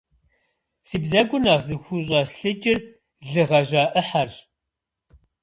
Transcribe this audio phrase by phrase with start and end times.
[0.87, 2.79] Си бзэгур нэхъ зыхущӀэслъыкӀыр
[3.31, 4.35] лы гъэжьа Ӏыхьэрщ.